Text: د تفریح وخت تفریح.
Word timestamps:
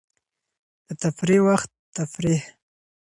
د 0.87 0.89
تفریح 1.01 1.41
وخت 1.47 1.69
تفریح. 1.97 2.41